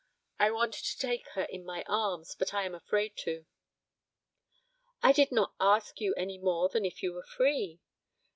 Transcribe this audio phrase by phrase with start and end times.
[0.39, 3.45] I want to take her in my arms, but I am afraid to.
[5.03, 7.79] 'I did not ask you any more than if you were free!'